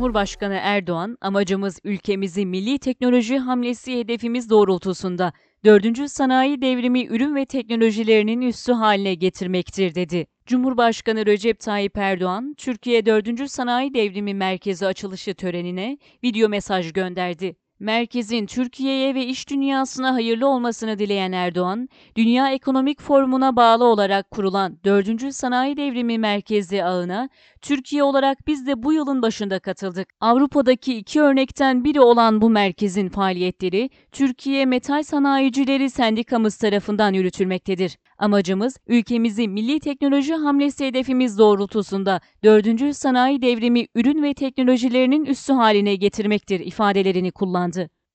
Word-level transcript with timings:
Cumhurbaşkanı 0.00 0.58
Erdoğan, 0.62 1.18
amacımız 1.20 1.80
ülkemizi 1.84 2.46
milli 2.46 2.78
teknoloji 2.78 3.38
hamlesi 3.38 3.98
hedefimiz 3.98 4.50
doğrultusunda 4.50 5.32
4. 5.64 6.10
sanayi 6.10 6.62
devrimi 6.62 7.06
ürün 7.06 7.34
ve 7.34 7.44
teknolojilerinin 7.44 8.40
üssü 8.40 8.72
haline 8.72 9.14
getirmektir 9.14 9.94
dedi. 9.94 10.26
Cumhurbaşkanı 10.46 11.26
Recep 11.26 11.60
Tayyip 11.60 11.98
Erdoğan, 11.98 12.54
Türkiye 12.58 13.06
4. 13.06 13.50
Sanayi 13.50 13.94
Devrimi 13.94 14.34
Merkezi 14.34 14.86
açılışı 14.86 15.34
törenine 15.34 15.98
video 16.24 16.48
mesaj 16.48 16.92
gönderdi. 16.92 17.56
Merkezin 17.80 18.46
Türkiye'ye 18.46 19.14
ve 19.14 19.26
iş 19.26 19.50
dünyasına 19.50 20.14
hayırlı 20.14 20.48
olmasını 20.48 20.98
dileyen 20.98 21.32
Erdoğan, 21.32 21.88
Dünya 22.16 22.50
Ekonomik 22.50 23.00
Forumu'na 23.00 23.56
bağlı 23.56 23.84
olarak 23.84 24.30
kurulan 24.30 24.78
4. 24.84 25.34
Sanayi 25.34 25.76
Devrimi 25.76 26.18
Merkezi 26.18 26.84
ağına 26.84 27.28
Türkiye 27.62 28.02
olarak 28.02 28.46
biz 28.46 28.66
de 28.66 28.82
bu 28.82 28.92
yılın 28.92 29.22
başında 29.22 29.58
katıldık. 29.58 30.08
Avrupa'daki 30.20 30.94
iki 30.94 31.20
örnekten 31.20 31.84
biri 31.84 32.00
olan 32.00 32.40
bu 32.40 32.50
merkezin 32.50 33.08
faaliyetleri 33.08 33.90
Türkiye 34.12 34.66
Metal 34.66 35.02
Sanayicileri 35.02 35.90
Sendikamız 35.90 36.56
tarafından 36.56 37.12
yürütülmektedir. 37.12 37.98
Amacımız 38.18 38.76
ülkemizi 38.86 39.48
milli 39.48 39.80
teknoloji 39.80 40.34
hamlesi 40.34 40.86
hedefimiz 40.86 41.38
doğrultusunda 41.38 42.20
4. 42.44 42.96
sanayi 42.96 43.42
devrimi 43.42 43.86
ürün 43.94 44.22
ve 44.22 44.34
teknolojilerinin 44.34 45.24
üssü 45.24 45.52
haline 45.52 45.94
getirmektir 45.94 46.60
ifadelerini 46.60 47.30
kullandı. 47.30 47.69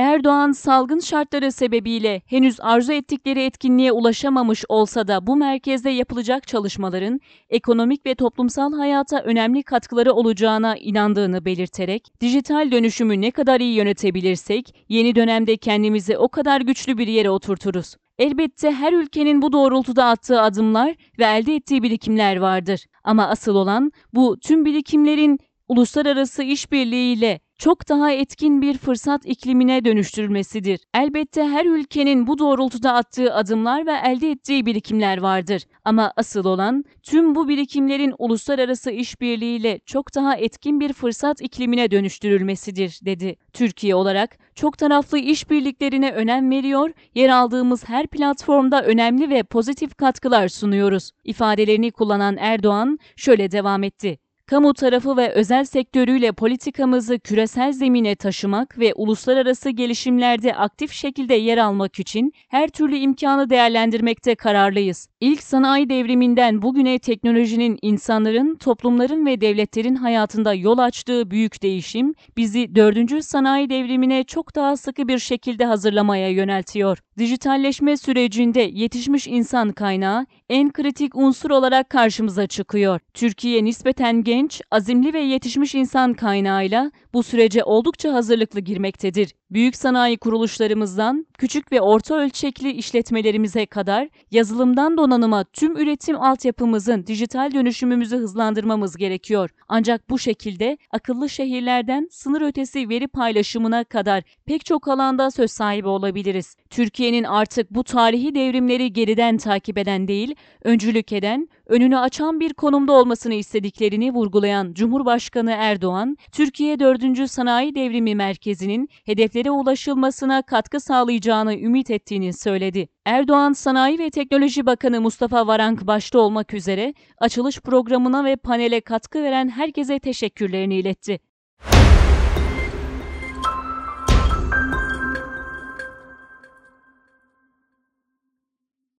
Erdoğan 0.00 0.52
salgın 0.52 0.98
şartları 0.98 1.52
sebebiyle 1.52 2.22
henüz 2.26 2.60
arzu 2.60 2.92
ettikleri 2.92 3.44
etkinliğe 3.44 3.92
ulaşamamış 3.92 4.64
olsa 4.68 5.08
da 5.08 5.26
bu 5.26 5.36
merkezde 5.36 5.90
yapılacak 5.90 6.46
çalışmaların 6.46 7.20
ekonomik 7.50 8.06
ve 8.06 8.14
toplumsal 8.14 8.72
hayata 8.72 9.20
önemli 9.20 9.62
katkıları 9.62 10.12
olacağına 10.12 10.76
inandığını 10.76 11.44
belirterek, 11.44 12.20
dijital 12.20 12.72
dönüşümü 12.72 13.20
ne 13.20 13.30
kadar 13.30 13.60
iyi 13.60 13.74
yönetebilirsek 13.74 14.74
yeni 14.88 15.14
dönemde 15.14 15.56
kendimizi 15.56 16.18
o 16.18 16.28
kadar 16.28 16.60
güçlü 16.60 16.98
bir 16.98 17.06
yere 17.06 17.30
oturturuz. 17.30 17.96
Elbette 18.18 18.70
her 18.70 18.92
ülkenin 18.92 19.42
bu 19.42 19.52
doğrultuda 19.52 20.04
attığı 20.04 20.40
adımlar 20.40 20.94
ve 21.18 21.24
elde 21.24 21.54
ettiği 21.54 21.82
birikimler 21.82 22.36
vardır. 22.36 22.86
Ama 23.04 23.28
asıl 23.28 23.54
olan 23.54 23.92
bu 24.14 24.40
tüm 24.40 24.64
birikimlerin 24.64 25.38
uluslararası 25.68 26.42
işbirliğiyle 26.42 27.40
çok 27.60 27.88
daha 27.88 28.12
etkin 28.12 28.62
bir 28.62 28.78
fırsat 28.78 29.26
iklimine 29.26 29.84
dönüştürülmesidir. 29.84 30.80
Elbette 30.94 31.44
her 31.44 31.64
ülkenin 31.66 32.26
bu 32.26 32.38
doğrultuda 32.38 32.92
attığı 32.94 33.34
adımlar 33.34 33.86
ve 33.86 33.92
elde 34.04 34.30
ettiği 34.30 34.66
birikimler 34.66 35.18
vardır. 35.18 35.62
Ama 35.84 36.12
asıl 36.16 36.44
olan 36.44 36.84
tüm 37.02 37.34
bu 37.34 37.48
birikimlerin 37.48 38.14
uluslararası 38.18 38.90
işbirliğiyle 38.90 39.80
çok 39.86 40.14
daha 40.14 40.36
etkin 40.36 40.80
bir 40.80 40.92
fırsat 40.92 41.42
iklimine 41.42 41.90
dönüştürülmesidir, 41.90 43.00
dedi. 43.04 43.36
Türkiye 43.52 43.94
olarak 43.94 44.38
çok 44.54 44.78
taraflı 44.78 45.18
işbirliklerine 45.18 46.12
önem 46.12 46.50
veriyor, 46.50 46.90
yer 47.14 47.28
aldığımız 47.28 47.88
her 47.88 48.06
platformda 48.06 48.82
önemli 48.82 49.30
ve 49.30 49.42
pozitif 49.42 49.94
katkılar 49.94 50.48
sunuyoruz. 50.48 51.10
İfadelerini 51.24 51.90
kullanan 51.90 52.36
Erdoğan 52.36 52.98
şöyle 53.16 53.50
devam 53.50 53.82
etti 53.82 54.18
kamu 54.50 54.74
tarafı 54.74 55.16
ve 55.16 55.32
özel 55.32 55.64
sektörüyle 55.64 56.32
politikamızı 56.32 57.18
küresel 57.18 57.72
zemine 57.72 58.16
taşımak 58.16 58.78
ve 58.78 58.94
uluslararası 58.94 59.70
gelişimlerde 59.70 60.54
aktif 60.54 60.92
şekilde 60.92 61.34
yer 61.34 61.58
almak 61.58 61.98
için 61.98 62.32
her 62.48 62.68
türlü 62.68 62.96
imkanı 62.96 63.50
değerlendirmekte 63.50 64.34
kararlıyız. 64.34 65.09
İlk 65.20 65.42
sanayi 65.42 65.88
devriminden 65.88 66.62
bugüne 66.62 66.98
teknolojinin 66.98 67.78
insanların, 67.82 68.54
toplumların 68.54 69.26
ve 69.26 69.40
devletlerin 69.40 69.94
hayatında 69.94 70.54
yol 70.54 70.78
açtığı 70.78 71.30
büyük 71.30 71.62
değişim 71.62 72.14
bizi 72.36 72.74
4. 72.74 73.24
sanayi 73.24 73.70
devrimine 73.70 74.24
çok 74.24 74.56
daha 74.56 74.76
sıkı 74.76 75.08
bir 75.08 75.18
şekilde 75.18 75.64
hazırlamaya 75.64 76.28
yöneltiyor. 76.28 76.98
Dijitalleşme 77.18 77.96
sürecinde 77.96 78.60
yetişmiş 78.60 79.26
insan 79.26 79.72
kaynağı 79.72 80.26
en 80.48 80.72
kritik 80.72 81.16
unsur 81.16 81.50
olarak 81.50 81.90
karşımıza 81.90 82.46
çıkıyor. 82.46 83.00
Türkiye 83.14 83.64
nispeten 83.64 84.22
genç, 84.22 84.62
azimli 84.70 85.14
ve 85.14 85.20
yetişmiş 85.20 85.74
insan 85.74 86.14
kaynağıyla 86.14 86.90
bu 87.14 87.22
sürece 87.22 87.64
oldukça 87.64 88.12
hazırlıklı 88.12 88.60
girmektedir. 88.60 89.34
Büyük 89.50 89.76
sanayi 89.76 90.16
kuruluşlarımızdan 90.16 91.26
küçük 91.38 91.72
ve 91.72 91.80
orta 91.80 92.14
ölçekli 92.14 92.72
işletmelerimize 92.72 93.66
kadar 93.66 94.08
yazılımdan 94.30 94.96
donanıma 94.96 95.44
tüm 95.44 95.76
üretim 95.76 96.22
altyapımızın 96.22 97.06
dijital 97.06 97.52
dönüşümümüzü 97.54 98.16
hızlandırmamız 98.16 98.96
gerekiyor. 98.96 99.50
Ancak 99.68 100.10
bu 100.10 100.18
şekilde 100.18 100.78
akıllı 100.90 101.28
şehirlerden 101.28 102.08
sınır 102.10 102.40
ötesi 102.42 102.88
veri 102.88 103.08
paylaşımına 103.08 103.84
kadar 103.84 104.22
pek 104.46 104.64
çok 104.64 104.88
alanda 104.88 105.30
söz 105.30 105.50
sahibi 105.50 105.88
olabiliriz. 105.88 106.56
Türkiye'nin 106.70 107.24
artık 107.24 107.70
bu 107.70 107.84
tarihi 107.84 108.34
devrimleri 108.34 108.92
geriden 108.92 109.36
takip 109.36 109.78
eden 109.78 110.08
değil, 110.08 110.34
öncülük 110.64 111.12
eden, 111.12 111.48
önünü 111.70 111.98
açan 111.98 112.40
bir 112.40 112.54
konumda 112.54 112.92
olmasını 112.92 113.34
istediklerini 113.34 114.14
vurgulayan 114.14 114.72
Cumhurbaşkanı 114.74 115.50
Erdoğan, 115.50 116.16
Türkiye 116.32 116.80
4. 116.80 117.30
Sanayi 117.30 117.74
Devrimi 117.74 118.14
Merkezi'nin 118.14 118.88
hedeflere 119.04 119.50
ulaşılmasına 119.50 120.42
katkı 120.42 120.80
sağlayacağını 120.80 121.54
ümit 121.54 121.90
ettiğini 121.90 122.32
söyledi. 122.32 122.88
Erdoğan 123.06 123.52
Sanayi 123.52 123.98
ve 123.98 124.10
Teknoloji 124.10 124.66
Bakanı 124.66 125.00
Mustafa 125.00 125.46
Varank 125.46 125.86
başta 125.86 126.18
olmak 126.18 126.54
üzere 126.54 126.94
açılış 127.18 127.60
programına 127.60 128.24
ve 128.24 128.36
panele 128.36 128.80
katkı 128.80 129.22
veren 129.22 129.48
herkese 129.48 129.98
teşekkürlerini 129.98 130.74
iletti. 130.74 131.29